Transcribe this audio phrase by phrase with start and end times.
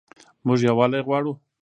[0.45, 1.31] موږ یووالی غواړو